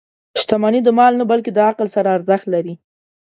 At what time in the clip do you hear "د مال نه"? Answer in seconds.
0.83-1.25